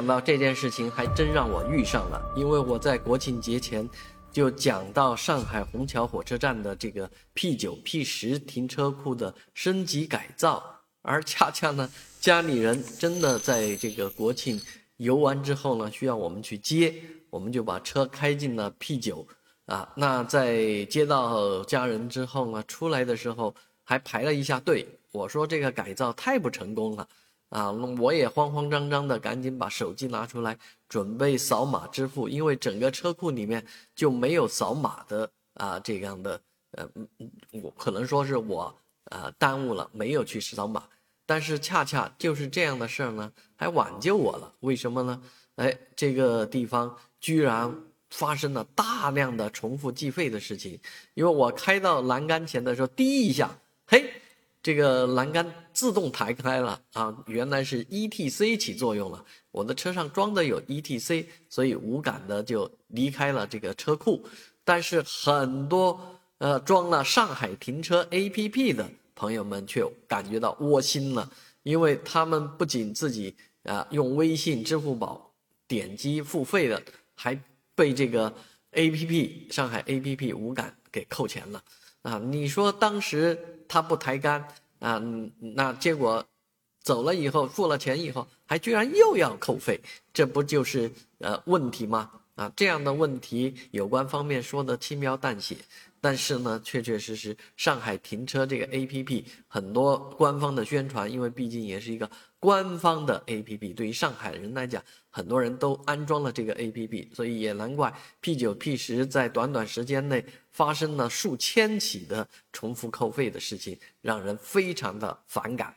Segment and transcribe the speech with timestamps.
[0.00, 3.86] 想到这件事情还真让我遇上了，因为我在国庆节前
[4.32, 10.64] 就讲到上海虹桥火车站的这个 P 九、P 十停车库的升级改造，
[11.02, 11.86] 而恰恰呢，
[12.18, 14.58] 家里人真的在这个国庆
[14.96, 16.94] 游完之后呢，需要我们去接，
[17.28, 19.28] 我们就把车开进了 P 九，
[19.66, 23.54] 啊，那在接到家人之后呢，出来的时候
[23.84, 27.06] 还排了一下队，我说这个改造太不成功了。
[27.50, 30.56] 啊，我也慌慌张张的，赶紧把手机拿出来，
[30.88, 33.64] 准备扫码支付，因为整个车库里面
[33.94, 36.40] 就没有扫码的啊，这样的，
[36.70, 36.88] 呃，
[37.62, 38.72] 我可能说是我
[39.06, 40.84] 啊耽误了，没有去扫码，
[41.26, 45.20] 但是恰恰就是这样的事儿呢，还挽救我了，为什么呢？
[45.56, 47.74] 哎，这个地方居然
[48.10, 50.78] 发生了大量的重复计费的事情，
[51.14, 54.19] 因为我开到栏杆前的时候，滴一下，嘿。
[54.62, 59.24] 这个栏杆自动抬开了啊，原来是 ETC 起作用了。
[59.50, 64.22] 我的车上装的有 ETC，所以无感的就离开了这个车库。
[64.62, 65.98] 但是很多
[66.38, 71.30] 呃装了上海停车 APP 的朋友们却感觉到窝心了，
[71.62, 73.34] 因为他们不仅自己
[73.64, 75.32] 啊用微信、支付宝
[75.66, 76.80] 点击付费了，
[77.14, 77.38] 还
[77.74, 78.32] 被这个
[78.72, 81.62] APP 上海 APP 无感给扣钱了。
[82.02, 84.46] 啊，你说当时他不抬杆
[84.78, 85.00] 啊，
[85.38, 86.24] 那结果
[86.82, 89.80] 走了以后付了钱以后，还居然又要扣费，
[90.12, 92.10] 这不就是呃问题吗？
[92.40, 95.58] 啊，这样的问题有关方面说的轻描淡写，
[96.00, 115.74] 但是呢，确确实实上海停车这个 APP 很多官方的宣传，因为毕竟也是一个官方的 APP，对于上海人来讲，很多人都安装了这个 APP，所以也难怪 P 九 P 十在短短时间内发生了数千起的重复扣费的事情，让人非常的反感。